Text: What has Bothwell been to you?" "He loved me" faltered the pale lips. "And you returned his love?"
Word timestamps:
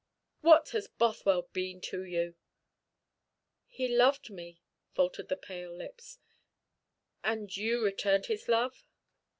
What 0.39 0.69
has 0.69 0.87
Bothwell 0.87 1.43
been 1.53 1.79
to 1.81 2.03
you?" 2.03 2.33
"He 3.67 3.87
loved 3.87 4.31
me" 4.31 4.63
faltered 4.95 5.27
the 5.29 5.37
pale 5.37 5.75
lips. 5.77 6.17
"And 7.23 7.55
you 7.55 7.83
returned 7.85 8.25
his 8.25 8.47
love?" 8.47 8.83